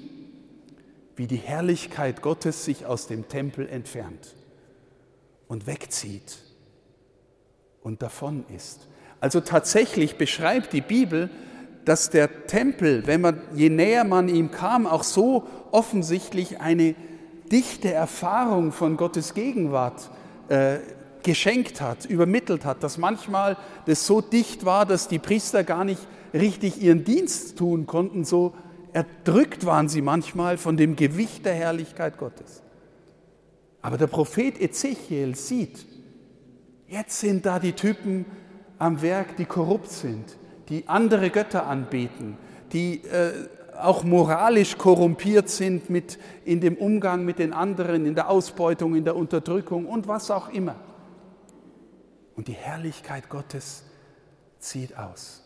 wie 1.16 1.26
die 1.26 1.36
Herrlichkeit 1.36 2.22
Gottes 2.22 2.64
sich 2.64 2.86
aus 2.86 3.08
dem 3.08 3.28
Tempel 3.28 3.68
entfernt 3.68 4.34
und 5.48 5.66
wegzieht 5.66 6.38
und 7.82 8.02
davon 8.02 8.44
ist. 8.54 8.88
Also 9.20 9.40
tatsächlich 9.40 10.16
beschreibt 10.16 10.72
die 10.72 10.80
Bibel, 10.80 11.30
dass 11.84 12.10
der 12.10 12.46
Tempel, 12.46 13.06
wenn 13.06 13.20
man, 13.20 13.40
je 13.54 13.68
näher 13.68 14.04
man 14.04 14.28
ihm 14.28 14.50
kam, 14.50 14.86
auch 14.86 15.02
so 15.02 15.44
offensichtlich 15.70 16.60
eine 16.60 16.94
dichte 17.50 17.92
Erfahrung 17.92 18.72
von 18.72 18.96
Gottes 18.96 19.34
Gegenwart 19.34 20.10
äh, 20.48 20.78
geschenkt 21.22 21.80
hat, 21.80 22.04
übermittelt 22.04 22.64
hat, 22.64 22.82
dass 22.82 22.98
manchmal 22.98 23.56
das 23.86 24.06
so 24.06 24.20
dicht 24.20 24.64
war, 24.64 24.86
dass 24.86 25.08
die 25.08 25.18
Priester 25.18 25.64
gar 25.64 25.84
nicht 25.84 26.00
richtig 26.34 26.80
ihren 26.80 27.04
Dienst 27.04 27.58
tun 27.58 27.86
konnten, 27.86 28.24
so 28.24 28.54
erdrückt 28.92 29.64
waren 29.64 29.88
sie 29.88 30.02
manchmal 30.02 30.58
von 30.58 30.76
dem 30.76 30.96
Gewicht 30.96 31.46
der 31.46 31.54
Herrlichkeit 31.54 32.18
Gottes. 32.18 32.62
Aber 33.82 33.98
der 33.98 34.06
Prophet 34.06 34.60
Ezechiel 34.60 35.34
sieht, 35.34 35.84
Jetzt 36.92 37.20
sind 37.20 37.46
da 37.46 37.58
die 37.58 37.72
Typen 37.72 38.26
am 38.78 39.00
Werk, 39.00 39.38
die 39.38 39.46
korrupt 39.46 39.88
sind, 39.90 40.36
die 40.68 40.86
andere 40.88 41.30
Götter 41.30 41.66
anbeten, 41.66 42.36
die 42.74 43.02
äh, 43.06 43.32
auch 43.80 44.04
moralisch 44.04 44.76
korrumpiert 44.76 45.48
sind 45.48 45.88
mit, 45.88 46.18
in 46.44 46.60
dem 46.60 46.76
Umgang 46.76 47.24
mit 47.24 47.38
den 47.38 47.54
anderen, 47.54 48.04
in 48.04 48.14
der 48.14 48.28
Ausbeutung, 48.28 48.94
in 48.94 49.04
der 49.04 49.16
Unterdrückung 49.16 49.86
und 49.86 50.06
was 50.06 50.30
auch 50.30 50.50
immer. 50.50 50.76
Und 52.36 52.48
die 52.48 52.52
Herrlichkeit 52.52 53.30
Gottes 53.30 53.84
zieht 54.58 54.98
aus. 54.98 55.42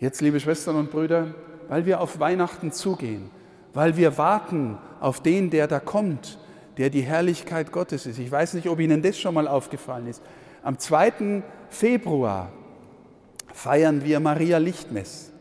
Jetzt, 0.00 0.20
liebe 0.22 0.40
Schwestern 0.40 0.74
und 0.74 0.90
Brüder, 0.90 1.36
weil 1.68 1.86
wir 1.86 2.00
auf 2.00 2.18
Weihnachten 2.18 2.72
zugehen, 2.72 3.30
weil 3.74 3.96
wir 3.96 4.18
warten 4.18 4.78
auf 5.00 5.22
den, 5.22 5.50
der 5.50 5.66
da 5.66 5.80
kommt, 5.80 6.38
der 6.76 6.90
die 6.90 7.02
Herrlichkeit 7.02 7.72
Gottes 7.72 8.06
ist. 8.06 8.18
Ich 8.18 8.30
weiß 8.30 8.54
nicht, 8.54 8.68
ob 8.68 8.80
Ihnen 8.80 9.02
das 9.02 9.18
schon 9.18 9.34
mal 9.34 9.48
aufgefallen 9.48 10.06
ist. 10.06 10.22
Am 10.62 10.78
2. 10.78 11.42
Februar 11.68 12.52
feiern 13.52 14.04
wir 14.04 14.20
Maria 14.20 14.58
Lichtmess. 14.58 15.32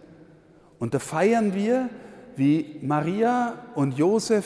Und 0.80 0.94
da 0.94 1.00
feiern 1.00 1.54
wir, 1.54 1.90
wie 2.36 2.80
Maria 2.82 3.54
und 3.76 3.98
Josef 3.98 4.46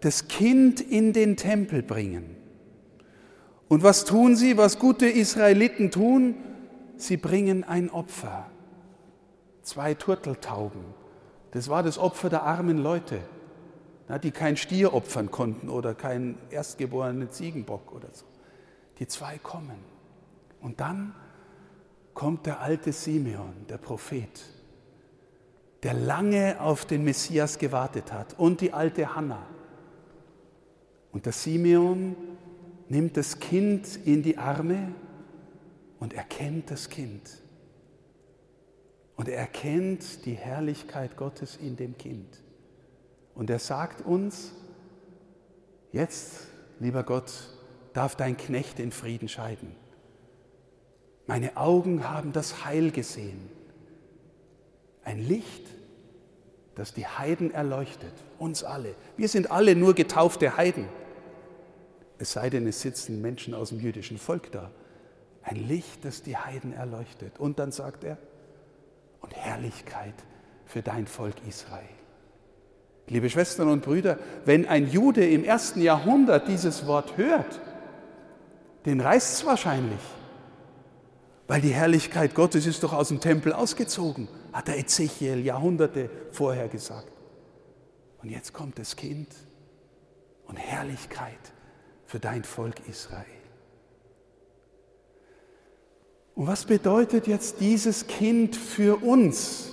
das 0.00 0.28
Kind 0.28 0.80
in 0.80 1.12
den 1.12 1.36
Tempel 1.36 1.82
bringen. 1.82 2.36
Und 3.68 3.82
was 3.82 4.04
tun 4.04 4.36
sie, 4.36 4.56
was 4.56 4.78
gute 4.78 5.06
Israeliten 5.06 5.90
tun? 5.90 6.34
Sie 6.96 7.16
bringen 7.16 7.64
ein 7.64 7.90
Opfer. 7.90 8.46
Zwei 9.62 9.94
Turteltauben. 9.94 10.80
Das 11.52 11.68
war 11.68 11.82
das 11.82 11.98
Opfer 11.98 12.28
der 12.28 12.42
armen 12.42 12.78
Leute 12.78 13.20
die 14.22 14.30
kein 14.30 14.56
Stier 14.56 14.94
opfern 14.94 15.30
konnten 15.30 15.68
oder 15.68 15.94
keinen 15.94 16.38
erstgeborenen 16.50 17.30
Ziegenbock 17.30 17.92
oder 17.92 18.08
so. 18.12 18.24
Die 18.98 19.08
zwei 19.08 19.38
kommen. 19.38 19.78
Und 20.60 20.80
dann 20.80 21.14
kommt 22.14 22.46
der 22.46 22.60
alte 22.60 22.92
Simeon, 22.92 23.66
der 23.68 23.78
Prophet, 23.78 24.44
der 25.82 25.92
lange 25.92 26.60
auf 26.60 26.86
den 26.86 27.04
Messias 27.04 27.58
gewartet 27.58 28.12
hat, 28.12 28.38
und 28.38 28.60
die 28.60 28.72
alte 28.72 29.14
Hanna. 29.14 29.44
Und 31.12 31.26
der 31.26 31.32
Simeon 31.32 32.16
nimmt 32.88 33.16
das 33.16 33.38
Kind 33.38 33.98
in 34.04 34.22
die 34.22 34.38
Arme 34.38 34.92
und 35.98 36.14
erkennt 36.14 36.70
das 36.70 36.88
Kind. 36.88 37.42
Und 39.16 39.28
er 39.28 39.38
erkennt 39.38 40.26
die 40.26 40.34
Herrlichkeit 40.34 41.16
Gottes 41.16 41.56
in 41.56 41.76
dem 41.76 41.96
Kind. 41.96 42.42
Und 43.34 43.50
er 43.50 43.58
sagt 43.58 44.04
uns, 44.04 44.52
jetzt, 45.90 46.48
lieber 46.78 47.02
Gott, 47.02 47.32
darf 47.92 48.14
dein 48.14 48.36
Knecht 48.36 48.78
in 48.78 48.92
Frieden 48.92 49.28
scheiden. 49.28 49.74
Meine 51.26 51.56
Augen 51.56 52.08
haben 52.08 52.32
das 52.32 52.64
Heil 52.64 52.90
gesehen. 52.90 53.50
Ein 55.02 55.18
Licht, 55.18 55.66
das 56.74 56.92
die 56.92 57.06
Heiden 57.06 57.52
erleuchtet, 57.52 58.12
uns 58.38 58.62
alle. 58.62 58.94
Wir 59.16 59.28
sind 59.28 59.50
alle 59.50 59.74
nur 59.74 59.94
getaufte 59.94 60.56
Heiden. 60.56 60.88
Es 62.18 62.32
sei 62.32 62.50
denn, 62.50 62.66
es 62.66 62.80
sitzen 62.82 63.22
Menschen 63.22 63.54
aus 63.54 63.70
dem 63.70 63.80
jüdischen 63.80 64.18
Volk 64.18 64.52
da. 64.52 64.70
Ein 65.42 65.56
Licht, 65.56 66.04
das 66.04 66.22
die 66.22 66.36
Heiden 66.36 66.72
erleuchtet. 66.72 67.38
Und 67.38 67.58
dann 67.58 67.72
sagt 67.72 68.04
er, 68.04 68.18
und 69.20 69.34
Herrlichkeit 69.34 70.14
für 70.64 70.82
dein 70.82 71.06
Volk 71.06 71.34
Israel. 71.48 71.84
Liebe 73.08 73.30
Schwestern 73.30 73.68
und 73.68 73.82
Brüder, 73.82 74.18
wenn 74.44 74.66
ein 74.66 74.90
Jude 74.90 75.28
im 75.28 75.44
ersten 75.44 75.80
Jahrhundert 75.80 76.48
dieses 76.48 76.86
Wort 76.86 77.16
hört, 77.16 77.60
den 78.84 79.00
reißt 79.00 79.34
es 79.34 79.46
wahrscheinlich, 79.46 80.00
weil 81.46 81.60
die 81.60 81.72
Herrlichkeit 81.72 82.34
Gottes 82.34 82.66
ist 82.66 82.82
doch 82.82 82.92
aus 82.92 83.08
dem 83.08 83.20
Tempel 83.20 83.52
ausgezogen, 83.52 84.28
hat 84.52 84.68
der 84.68 84.78
Ezechiel 84.78 85.44
Jahrhunderte 85.44 86.10
vorher 86.32 86.68
gesagt. 86.68 87.12
Und 88.22 88.30
jetzt 88.30 88.52
kommt 88.52 88.78
das 88.78 88.96
Kind 88.96 89.28
und 90.46 90.56
Herrlichkeit 90.56 91.38
für 92.06 92.18
dein 92.18 92.42
Volk 92.42 92.88
Israel. 92.88 93.24
Und 96.36 96.46
was 96.46 96.66
bedeutet 96.66 97.26
jetzt 97.26 97.60
dieses 97.60 98.06
Kind 98.06 98.54
für 98.54 99.02
uns? 99.02 99.72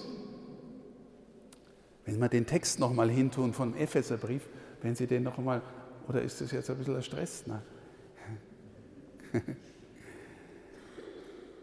Wenn 2.06 2.20
wir 2.20 2.30
den 2.30 2.46
Text 2.46 2.80
nochmal 2.80 3.12
hintun 3.12 3.54
vom 3.54 3.76
Epheserbrief, 3.76 4.48
wenn 4.82 4.96
Sie 4.96 5.06
den 5.06 5.24
nochmal, 5.24 5.62
oder 6.08 6.22
ist 6.22 6.40
das 6.40 6.52
jetzt 6.52 6.70
ein 6.70 6.78
bisschen 6.78 6.96
ein 6.96 7.04
Stress? 7.04 7.44
Na? 7.46 7.62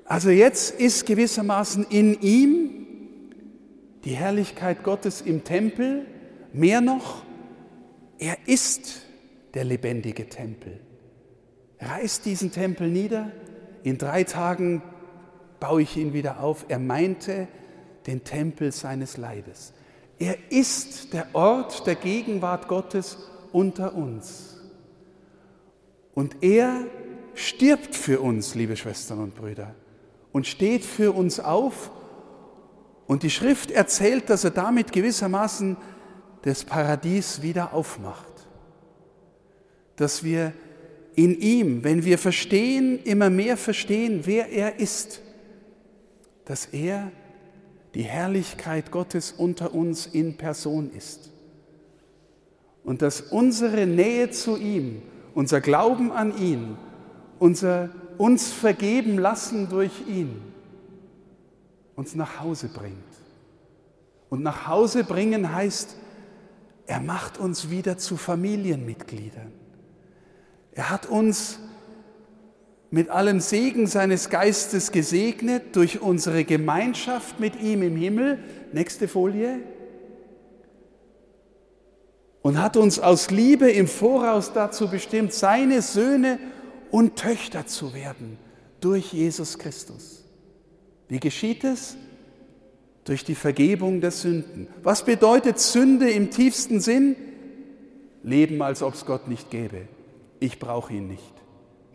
Also 0.04 0.30
jetzt 0.30 0.72
ist 0.80 1.06
gewissermaßen 1.06 1.86
in 1.88 2.20
ihm 2.20 2.88
die 4.02 4.16
Herrlichkeit 4.16 4.82
Gottes 4.82 5.20
im 5.20 5.44
Tempel, 5.44 6.04
mehr 6.52 6.80
noch, 6.80 7.24
er 8.18 8.36
ist 8.46 9.02
der 9.54 9.62
lebendige 9.62 10.28
Tempel. 10.28 10.80
Reißt 11.78 12.26
diesen 12.26 12.50
Tempel 12.50 12.88
nieder, 12.88 13.30
in 13.82 13.98
drei 13.98 14.24
Tagen 14.24 14.82
baue 15.58 15.82
ich 15.82 15.96
ihn 15.96 16.12
wieder 16.12 16.40
auf. 16.40 16.66
Er 16.68 16.78
meinte 16.78 17.48
den 18.06 18.24
Tempel 18.24 18.72
seines 18.72 19.16
Leibes. 19.16 19.72
Er 20.18 20.36
ist 20.50 21.12
der 21.12 21.26
Ort 21.32 21.86
der 21.86 21.94
Gegenwart 21.94 22.68
Gottes 22.68 23.18
unter 23.52 23.94
uns. 23.94 24.58
Und 26.14 26.42
er 26.42 26.84
stirbt 27.34 27.94
für 27.94 28.20
uns, 28.20 28.54
liebe 28.54 28.76
Schwestern 28.76 29.20
und 29.20 29.34
Brüder, 29.34 29.74
und 30.32 30.46
steht 30.46 30.84
für 30.84 31.12
uns 31.12 31.40
auf. 31.40 31.90
Und 33.06 33.22
die 33.22 33.30
Schrift 33.30 33.70
erzählt, 33.70 34.30
dass 34.30 34.44
er 34.44 34.50
damit 34.50 34.92
gewissermaßen 34.92 35.76
des 36.44 36.64
Paradies 36.64 37.42
wieder 37.42 37.72
aufmacht. 37.74 38.48
Dass 39.96 40.22
wir 40.22 40.52
in 41.16 41.38
ihm, 41.40 41.84
wenn 41.84 42.04
wir 42.04 42.18
verstehen, 42.18 42.98
immer 43.04 43.30
mehr 43.30 43.56
verstehen, 43.56 44.22
wer 44.24 44.50
er 44.50 44.78
ist, 44.78 45.20
dass 46.44 46.66
er 46.66 47.10
die 47.94 48.02
Herrlichkeit 48.02 48.90
Gottes 48.90 49.32
unter 49.32 49.74
uns 49.74 50.06
in 50.06 50.36
Person 50.36 50.90
ist. 50.96 51.30
Und 52.84 53.02
dass 53.02 53.20
unsere 53.20 53.86
Nähe 53.86 54.30
zu 54.30 54.56
ihm, 54.56 55.02
unser 55.34 55.60
Glauben 55.60 56.12
an 56.12 56.36
ihn, 56.38 56.76
unser 57.38 57.90
uns 58.18 58.52
vergeben 58.52 59.18
lassen 59.18 59.68
durch 59.68 59.92
ihn, 60.06 60.40
uns 61.96 62.14
nach 62.14 62.40
Hause 62.40 62.68
bringt. 62.68 62.96
Und 64.28 64.42
nach 64.42 64.66
Hause 64.68 65.04
bringen 65.04 65.52
heißt, 65.54 65.96
er 66.86 67.00
macht 67.00 67.38
uns 67.38 67.70
wieder 67.70 67.98
zu 67.98 68.16
Familienmitgliedern. 68.16 69.52
Er 70.72 70.90
hat 70.90 71.06
uns 71.06 71.58
mit 72.90 73.08
allem 73.08 73.40
Segen 73.40 73.86
seines 73.86 74.30
Geistes 74.30 74.90
gesegnet 74.90 75.76
durch 75.76 76.00
unsere 76.00 76.44
Gemeinschaft 76.44 77.38
mit 77.38 77.60
ihm 77.60 77.82
im 77.82 77.96
Himmel. 77.96 78.38
Nächste 78.72 79.06
Folie. 79.08 79.60
Und 82.42 82.60
hat 82.60 82.76
uns 82.76 82.98
aus 82.98 83.30
Liebe 83.30 83.70
im 83.70 83.86
Voraus 83.86 84.52
dazu 84.52 84.88
bestimmt, 84.88 85.32
seine 85.32 85.82
Söhne 85.82 86.38
und 86.90 87.16
Töchter 87.16 87.66
zu 87.66 87.94
werden 87.94 88.38
durch 88.80 89.12
Jesus 89.12 89.58
Christus. 89.58 90.24
Wie 91.08 91.20
geschieht 91.20 91.64
es? 91.64 91.96
Durch 93.04 93.24
die 93.24 93.34
Vergebung 93.34 94.00
der 94.00 94.10
Sünden. 94.10 94.68
Was 94.82 95.04
bedeutet 95.04 95.58
Sünde 95.58 96.10
im 96.10 96.30
tiefsten 96.30 96.80
Sinn? 96.80 97.16
Leben, 98.22 98.62
als 98.62 98.82
ob 98.82 98.94
es 98.94 99.06
Gott 99.06 99.28
nicht 99.28 99.50
gäbe. 99.50 99.88
Ich 100.40 100.58
brauche 100.58 100.94
ihn 100.94 101.06
nicht. 101.06 101.34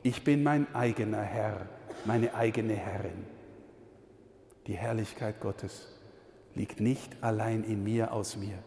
Ich 0.04 0.24
bin 0.24 0.44
mein 0.44 0.74
eigener 0.76 1.22
Herr, 1.22 1.68
meine 2.06 2.36
eigene 2.36 2.76
Herrin. 2.76 3.26
Die 4.68 4.76
Herrlichkeit 4.76 5.42
Gottes 5.42 5.88
liegt 6.54 6.80
nicht 6.80 7.12
allein 7.22 7.64
in 7.64 7.84
mir 7.84 8.14
aus 8.14 8.38
mir. 8.38 8.60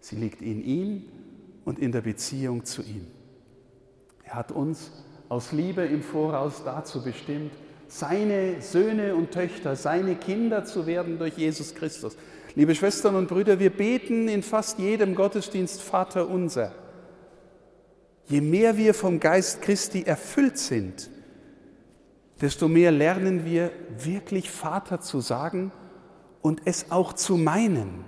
Sie 0.00 0.16
liegt 0.16 0.40
in 0.40 0.64
ihm 0.64 1.04
und 1.66 1.78
in 1.78 1.92
der 1.92 2.00
Beziehung 2.00 2.64
zu 2.64 2.82
ihm. 2.82 3.06
Er 4.24 4.34
hat 4.34 4.50
uns 4.50 4.90
aus 5.28 5.52
Liebe 5.52 5.82
im 5.82 6.02
Voraus 6.02 6.62
dazu 6.64 7.04
bestimmt, 7.04 7.52
seine 7.88 8.62
Söhne 8.62 9.14
und 9.14 9.30
Töchter, 9.30 9.76
seine 9.76 10.16
Kinder 10.16 10.64
zu 10.64 10.86
werden 10.86 11.18
durch 11.18 11.36
Jesus 11.36 11.74
Christus. 11.74 12.16
Liebe 12.54 12.74
Schwestern 12.74 13.16
und 13.16 13.28
Brüder, 13.28 13.58
wir 13.58 13.70
beten 13.70 14.28
in 14.28 14.42
fast 14.42 14.78
jedem 14.78 15.14
Gottesdienst 15.14 15.82
Vater 15.82 16.28
unser. 16.28 16.72
Je 18.32 18.40
mehr 18.40 18.78
wir 18.78 18.94
vom 18.94 19.20
Geist 19.20 19.60
Christi 19.60 20.04
erfüllt 20.04 20.56
sind, 20.56 21.10
desto 22.40 22.66
mehr 22.66 22.90
lernen 22.90 23.44
wir 23.44 23.70
wirklich 23.98 24.50
Vater 24.50 25.02
zu 25.02 25.20
sagen 25.20 25.70
und 26.40 26.62
es 26.64 26.90
auch 26.90 27.12
zu 27.12 27.36
meinen, 27.36 28.06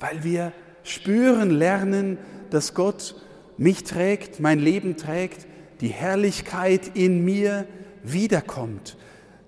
weil 0.00 0.24
wir 0.24 0.52
spüren 0.82 1.50
lernen, 1.50 2.18
dass 2.50 2.74
Gott 2.74 3.14
mich 3.56 3.84
trägt, 3.84 4.40
mein 4.40 4.58
Leben 4.58 4.96
trägt, 4.96 5.46
die 5.80 5.90
Herrlichkeit 5.90 6.96
in 6.96 7.24
mir 7.24 7.68
wiederkommt, 8.02 8.96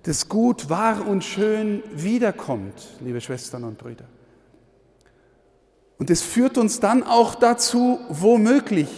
das 0.03 0.29
Gut 0.29 0.69
wahr 0.69 1.05
und 1.05 1.25
schön 1.25 1.83
wiederkommt, 1.93 2.97
liebe 3.01 3.19
Schwestern 3.19 3.65
und 3.65 3.77
Brüder. 3.77 4.12
Und 6.03 6.09
es 6.09 6.21
führt 6.21 6.57
uns 6.57 6.81
dann 6.81 7.01
auch 7.01 7.33
dazu, 7.33 7.97
womöglich 8.09 8.89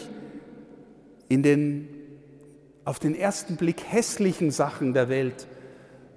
in 1.30 1.44
den 1.44 1.88
auf 2.84 2.98
den 2.98 3.14
ersten 3.14 3.58
Blick 3.58 3.84
hässlichen 3.88 4.50
Sachen 4.50 4.96
der 4.96 5.08
Welt 5.08 5.46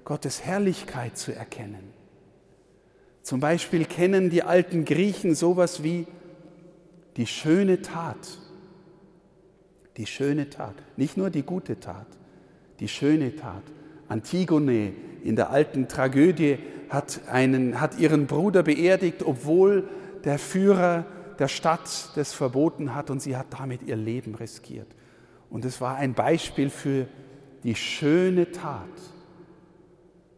Gottes 0.07 0.47
Herrlichkeit 0.47 1.19
zu 1.19 1.35
erkennen. 1.35 1.93
Zum 3.23 3.39
Beispiel 3.39 3.85
kennen 3.85 4.31
die 4.31 4.43
alten 4.43 4.87
Griechen 4.87 5.35
sowas 5.35 5.83
wie 5.83 6.07
die 7.19 7.27
schöne 7.27 7.83
Tat. 7.83 8.39
Die 9.99 10.07
schöne 10.07 10.49
Tat, 10.49 10.77
nicht 10.97 11.19
nur 11.19 11.29
die 11.29 11.43
gute 11.43 11.81
Tat, 11.81 12.07
die 12.81 12.89
schöne 12.89 13.37
Tat. 13.37 13.65
Antigone 14.09 14.95
in 15.23 15.37
der 15.37 15.51
alten 15.51 15.87
Tragödie 15.87 16.57
hat, 16.89 17.21
einen, 17.31 17.79
hat 17.79 17.99
ihren 17.99 18.27
Bruder 18.27 18.63
beerdigt, 18.63 19.23
obwohl 19.23 19.87
der 20.25 20.39
Führer 20.39 21.05
der 21.39 21.49
Stadt 21.49 22.11
das 22.17 22.33
verboten 22.33 22.95
hat 22.95 23.11
und 23.11 23.21
sie 23.21 23.37
hat 23.37 23.47
damit 23.51 23.83
ihr 23.83 23.97
Leben 23.97 24.35
riskiert. 24.35 24.89
Und 25.51 25.65
es 25.65 25.81
war 25.81 25.97
ein 25.97 26.15
Beispiel 26.15 26.71
für 26.71 27.07
die 27.63 27.75
schöne 27.75 28.51
Tat. 28.51 28.89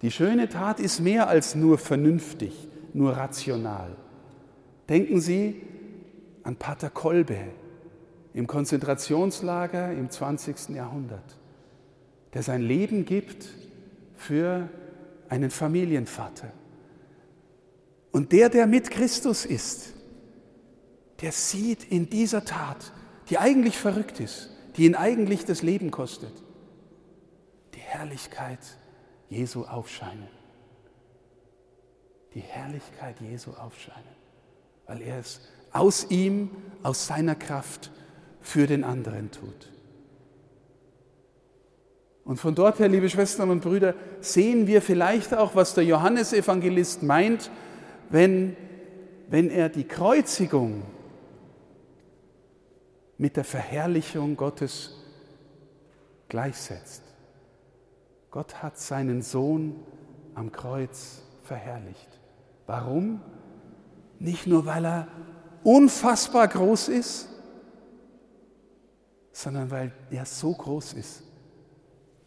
Die 0.02 0.10
schöne 0.10 0.48
Tat 0.48 0.80
ist 0.80 1.00
mehr 1.00 1.28
als 1.28 1.54
nur 1.54 1.78
vernünftig, 1.78 2.68
nur 2.92 3.16
rational. 3.16 3.96
Denken 4.88 5.20
Sie 5.20 5.62
an 6.42 6.56
Pater 6.56 6.90
Kolbe 6.90 7.38
im 8.32 8.46
Konzentrationslager 8.46 9.92
im 9.92 10.08
20. 10.08 10.70
Jahrhundert, 10.70 11.36
der 12.34 12.42
sein 12.42 12.62
Leben 12.62 13.04
gibt 13.04 13.48
für 14.16 14.68
einen 15.28 15.50
Familienvater. 15.50 16.52
Und 18.12 18.32
der, 18.32 18.48
der 18.48 18.66
mit 18.66 18.90
Christus 18.90 19.44
ist, 19.44 19.94
der 21.20 21.32
sieht 21.32 21.84
in 21.84 22.08
dieser 22.10 22.44
Tat, 22.44 22.92
die 23.28 23.38
eigentlich 23.38 23.76
verrückt 23.76 24.20
ist, 24.20 24.50
die 24.76 24.86
ihn 24.86 24.94
eigentlich 24.94 25.44
das 25.44 25.62
Leben 25.62 25.90
kostet, 25.90 26.32
die 27.74 27.80
Herrlichkeit 27.80 28.58
Jesu 29.28 29.64
aufscheinen. 29.64 30.28
Die 32.34 32.40
Herrlichkeit 32.40 33.20
Jesu 33.20 33.50
aufscheinen, 33.52 34.04
weil 34.86 35.02
er 35.02 35.18
es 35.18 35.40
aus 35.72 36.06
ihm, 36.10 36.50
aus 36.82 37.06
seiner 37.06 37.34
Kraft 37.34 37.90
für 38.40 38.66
den 38.66 38.84
anderen 38.84 39.30
tut. 39.30 39.70
Und 42.24 42.36
von 42.36 42.54
dort 42.54 42.78
her, 42.78 42.88
liebe 42.88 43.08
Schwestern 43.08 43.50
und 43.50 43.62
Brüder, 43.62 43.94
sehen 44.20 44.66
wir 44.66 44.82
vielleicht 44.82 45.34
auch, 45.34 45.54
was 45.54 45.74
der 45.74 45.84
Johannesevangelist 45.84 47.02
meint, 47.02 47.50
wenn, 48.10 48.56
wenn 49.28 49.50
er 49.50 49.68
die 49.68 49.84
Kreuzigung 49.84 50.82
mit 53.16 53.36
der 53.36 53.44
Verherrlichung 53.44 54.36
Gottes 54.36 54.96
gleichsetzt. 56.28 57.02
Gott 58.30 58.62
hat 58.62 58.78
seinen 58.78 59.22
Sohn 59.22 59.76
am 60.34 60.52
Kreuz 60.52 61.22
verherrlicht. 61.42 62.08
Warum? 62.66 63.20
Nicht 64.18 64.46
nur, 64.46 64.66
weil 64.66 64.84
er 64.84 65.08
unfassbar 65.64 66.48
groß 66.48 66.88
ist, 66.88 67.28
sondern 69.32 69.70
weil 69.70 69.92
er 70.10 70.26
so 70.26 70.52
groß 70.52 70.94
ist, 70.94 71.22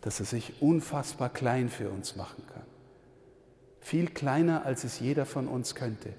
dass 0.02 0.20
er 0.20 0.26
sich 0.26 0.62
unfassbar 0.62 1.30
klein 1.30 1.70
für 1.70 1.90
uns 1.90 2.16
machen 2.16 2.46
kann 2.48 2.73
viel 3.84 4.08
kleiner, 4.08 4.66
als 4.66 4.86
es 4.86 5.00
jeder 5.02 5.26
von 5.26 5.48
uns 5.48 5.76
könnte, 5.76 6.14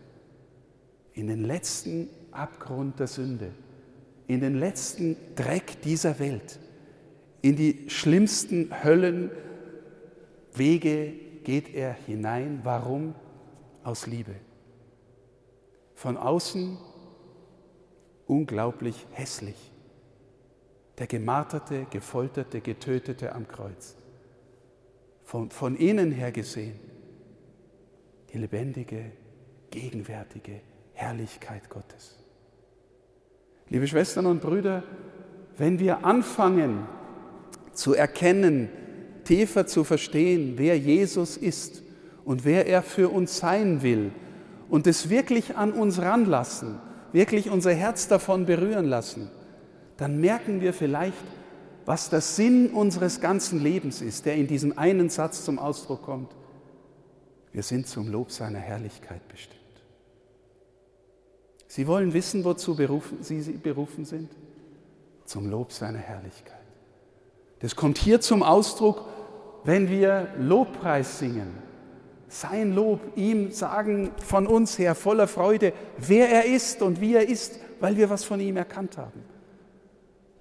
in 1.14 1.28
den 1.28 1.42
letzten 1.42 2.10
Abgrund 2.30 3.00
der 3.00 3.06
Sünde, 3.06 3.52
in 4.26 4.40
den 4.40 4.54
letzten 4.54 5.16
Dreck 5.34 5.80
dieser 5.80 6.18
Welt, 6.18 6.60
in 7.40 7.56
die 7.56 7.88
schlimmsten 7.88 8.70
Höllenwege 8.84 9.32
geht 11.42 11.74
er 11.74 11.94
hinein. 11.94 12.60
Warum? 12.64 13.14
Aus 13.82 14.06
Liebe. 14.06 14.34
Von 15.94 16.16
außen 16.18 16.76
unglaublich 18.26 19.06
hässlich. 19.12 19.72
Der 20.98 21.06
gemarterte, 21.06 21.86
gefolterte, 21.90 22.60
getötete 22.60 23.34
am 23.34 23.48
Kreuz. 23.48 23.96
Von, 25.22 25.50
von 25.50 25.76
innen 25.76 26.12
her 26.12 26.32
gesehen 26.32 26.78
die 28.34 28.40
lebendige, 28.40 29.12
gegenwärtige 29.70 30.60
Herrlichkeit 30.92 31.70
Gottes. 31.70 32.18
Liebe 33.68 33.86
Schwestern 33.86 34.26
und 34.26 34.42
Brüder, 34.42 34.82
wenn 35.56 35.78
wir 35.78 36.04
anfangen 36.04 36.86
zu 37.72 37.94
erkennen, 37.94 38.68
tiefer 39.24 39.66
zu 39.66 39.84
verstehen, 39.84 40.54
wer 40.56 40.76
Jesus 40.76 41.36
ist 41.36 41.82
und 42.24 42.44
wer 42.44 42.66
er 42.66 42.82
für 42.82 43.08
uns 43.08 43.38
sein 43.38 43.82
will 43.82 44.10
und 44.68 44.88
es 44.88 45.08
wirklich 45.08 45.56
an 45.56 45.72
uns 45.72 46.02
ranlassen, 46.02 46.80
wirklich 47.12 47.50
unser 47.50 47.72
Herz 47.72 48.08
davon 48.08 48.46
berühren 48.46 48.86
lassen, 48.86 49.30
dann 49.96 50.20
merken 50.20 50.60
wir 50.60 50.72
vielleicht, 50.72 51.24
was 51.86 52.10
der 52.10 52.20
Sinn 52.20 52.70
unseres 52.70 53.20
ganzen 53.20 53.62
Lebens 53.62 54.02
ist, 54.02 54.26
der 54.26 54.34
in 54.34 54.48
diesem 54.48 54.76
einen 54.76 55.08
Satz 55.08 55.44
zum 55.44 55.58
Ausdruck 55.60 56.02
kommt. 56.02 56.34
Wir 57.54 57.62
sind 57.62 57.86
zum 57.86 58.10
Lob 58.10 58.32
seiner 58.32 58.58
Herrlichkeit 58.58 59.26
bestimmt. 59.28 59.60
Sie 61.68 61.86
wollen 61.86 62.12
wissen, 62.12 62.44
wozu 62.44 62.74
berufen, 62.74 63.22
sie 63.22 63.40
berufen 63.52 64.04
sind? 64.04 64.28
Zum 65.24 65.48
Lob 65.48 65.70
seiner 65.70 66.00
Herrlichkeit. 66.00 66.58
Das 67.60 67.76
kommt 67.76 67.96
hier 67.96 68.20
zum 68.20 68.42
Ausdruck, 68.42 69.04
wenn 69.62 69.88
wir 69.88 70.34
Lobpreis 70.36 71.20
singen. 71.20 71.54
Sein 72.26 72.74
Lob, 72.74 73.00
ihm 73.14 73.52
sagen 73.52 74.10
von 74.18 74.48
uns 74.48 74.76
her 74.76 74.96
voller 74.96 75.28
Freude, 75.28 75.72
wer 75.96 76.28
er 76.28 76.46
ist 76.46 76.82
und 76.82 77.00
wie 77.00 77.14
er 77.14 77.28
ist, 77.28 77.60
weil 77.78 77.96
wir 77.96 78.10
was 78.10 78.24
von 78.24 78.40
ihm 78.40 78.56
erkannt 78.56 78.98
haben. 78.98 79.22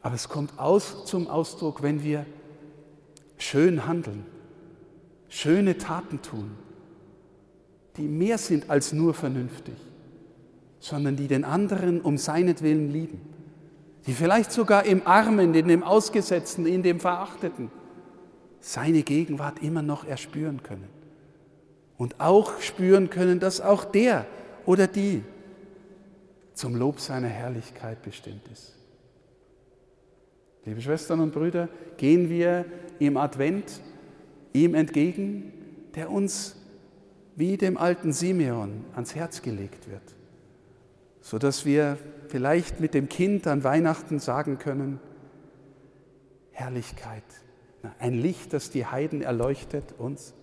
Aber 0.02 0.16
es 0.16 0.28
kommt 0.30 0.58
aus 0.58 1.06
zum 1.06 1.28
Ausdruck, 1.28 1.84
wenn 1.84 2.04
wir 2.04 2.26
schön 3.38 3.86
handeln, 3.86 4.26
schöne 5.30 5.78
Taten 5.78 6.20
tun, 6.24 6.58
die 7.98 8.08
mehr 8.08 8.38
sind 8.38 8.70
als 8.70 8.94
nur 8.94 9.14
vernünftig, 9.14 9.76
sondern 10.80 11.16
die 11.16 11.28
den 11.28 11.44
anderen 11.44 12.02
um 12.02 12.18
seinetwillen 12.18 12.92
lieben, 12.92 13.22
die 14.06 14.14
vielleicht 14.14 14.52
sogar 14.52 14.86
im 14.86 15.06
Armen, 15.06 15.54
in 15.54 15.68
dem 15.68 15.84
Ausgesetzten, 15.84 16.66
in 16.66 16.84
dem 16.84 17.00
Verachteten 17.00 17.72
seine 18.60 19.04
Gegenwart 19.04 19.62
immer 19.62 19.82
noch 19.82 20.06
erspüren 20.06 20.64
können. 20.64 20.88
Und 21.98 22.20
auch 22.20 22.60
spüren 22.60 23.10
können, 23.10 23.40
dass 23.40 23.62
auch 23.62 23.86
der 23.86 24.26
oder 24.66 24.88
die 24.88 25.24
zum 26.54 26.76
Lob 26.76 27.00
seiner 27.00 27.28
Herrlichkeit 27.28 28.02
bestimmt 28.02 28.42
ist. 28.52 28.76
Liebe 30.66 30.82
Schwestern 30.82 31.20
und 31.20 31.34
Brüder, 31.34 31.68
gehen 31.98 32.30
wir 32.30 32.66
im 33.00 33.18
Advent 33.18 33.82
ihm 34.54 34.76
entgegen, 34.76 35.52
der 35.96 36.10
uns 36.10 36.56
wie 37.36 37.58
dem 37.58 37.78
alten 37.78 38.14
Simeon 38.14 38.86
ans 38.94 39.16
Herz 39.16 39.42
gelegt 39.42 39.90
wird, 39.90 40.16
sodass 41.22 41.66
wir 41.66 41.98
vielleicht 42.28 42.80
mit 42.80 42.94
dem 42.94 43.10
Kind 43.10 43.48
an 43.48 43.64
Weihnachten 43.64 44.20
sagen 44.20 44.60
können, 44.60 45.00
Herrlichkeit, 46.52 47.24
ein 48.00 48.14
Licht, 48.14 48.54
das 48.54 48.70
die 48.70 48.86
Heiden 48.86 49.22
erleuchtet 49.22 49.94
uns 49.98 50.34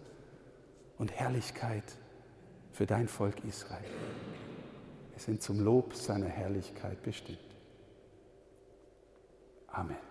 und 0.98 1.12
Herrlichkeit 1.12 1.84
für 2.72 2.86
dein 2.86 3.08
Volk 3.08 3.44
Israel. 3.44 3.84
Wir 5.12 5.20
sind 5.20 5.42
zum 5.42 5.60
Lob 5.60 5.94
seiner 5.94 6.28
Herrlichkeit 6.28 7.02
bestimmt. 7.02 7.38
Amen. 9.68 10.09